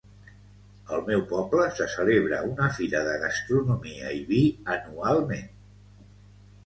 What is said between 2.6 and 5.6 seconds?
fira de gastronomia i vi anualment.